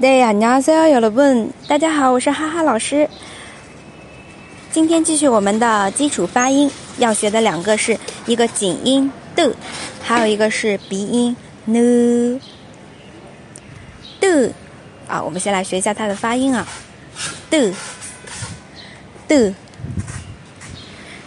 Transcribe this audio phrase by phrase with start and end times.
[0.00, 3.10] 对呀，你好，所有的问，大家好，我是哈哈老师。
[4.70, 9.52] 今天继续我们的基础发音，要学的两个是一个紧音的，
[10.00, 12.40] 还有一个是鼻音呢
[14.20, 14.52] 的。
[15.08, 16.64] 啊，我们先来学一下它的发音啊，
[17.50, 17.74] 的
[19.26, 19.52] 的。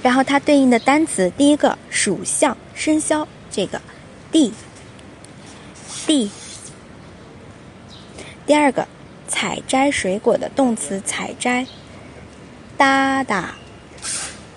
[0.02, 3.82] 然后它对应的单词，第一个属相生肖，这个
[4.32, 4.54] d
[6.08, 6.32] d。
[8.52, 8.86] 第二个，
[9.30, 11.66] 采摘水果的动词采摘，
[12.76, 13.56] 哒哒，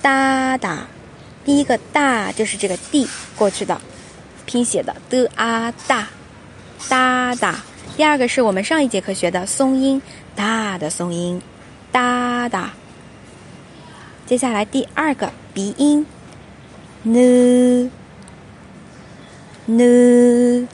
[0.03, 0.89] 哒哒。
[1.45, 3.81] 第一个大就是这个 d 过去的
[4.47, 6.09] 拼写的的啊大，
[6.89, 7.63] 哒哒。
[7.97, 10.03] 第二个是我们上一节课学的松音
[10.35, 11.41] 大的松音，
[11.93, 12.73] 哒哒。
[14.27, 16.05] 接下来第二个鼻音
[17.05, 17.93] ，n
[19.67, 20.69] n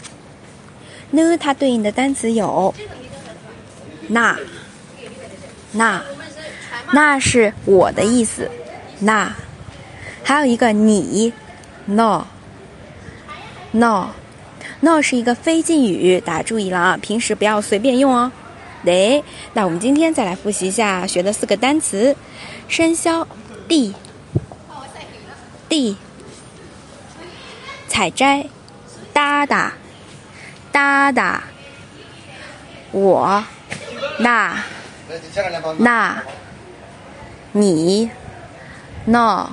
[1.10, 2.74] n，它对应的单词有。
[4.12, 4.36] 那，
[5.70, 6.02] 那，
[6.92, 8.50] 那是我的意思。
[8.98, 9.32] 那，
[10.24, 11.32] 还有一个你
[11.86, 12.20] ，no，no，no
[15.00, 18.32] 是一个非敬语，大家注意了啊，平时不要随便用哦。
[18.84, 22.16] 对，那我们今天再来复习一下学的四个单词：
[22.66, 23.28] 生肖
[23.68, 23.94] d，d，
[27.86, 28.46] 采摘
[29.12, 29.74] 哒哒，
[30.72, 31.44] 哒哒，
[32.90, 33.44] 我。
[34.19, 34.57] 那，
[35.77, 36.23] 那，
[37.51, 38.09] 你，
[39.05, 39.49] no，no，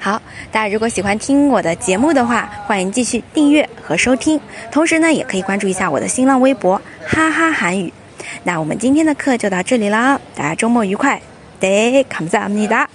[0.00, 4.40] 好，大家如果喜欢听我的节目的话，欢迎继续订阅和收听，
[4.70, 7.92] 同时呢，也可以关注一下我的新浪微博哈哈韩语。
[8.44, 11.22] 那我们今天的课就到这里啦，大家周末愉快，
[11.60, 12.86] 得，감사합니다